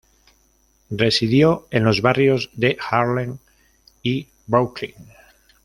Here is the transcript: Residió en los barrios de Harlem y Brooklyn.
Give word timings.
Residió 0.89 1.67
en 1.69 1.83
los 1.83 2.01
barrios 2.01 2.49
de 2.53 2.75
Harlem 2.89 3.37
y 4.01 4.27
Brooklyn. 4.47 4.95